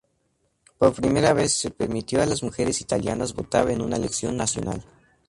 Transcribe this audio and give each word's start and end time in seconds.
Por 0.79 0.95
primera 0.95 1.31
vez, 1.33 1.53
se 1.53 1.69
permitió 1.69 2.23
a 2.23 2.25
las 2.25 2.41
mujeres 2.41 2.81
italianas 2.81 3.35
votar 3.35 3.69
en 3.69 3.83
una 3.83 3.97
elección 3.97 4.35
nacional. 4.35 4.83